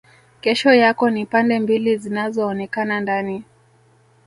[0.41, 3.43] Kesho yako ni pande mbili zinazoonekana ndani